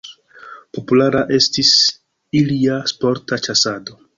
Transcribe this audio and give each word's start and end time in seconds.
Populara 0.77 1.21
estis 1.39 1.75
ilia 2.43 2.81
sporta 2.95 3.43
ĉasado. 3.49 4.01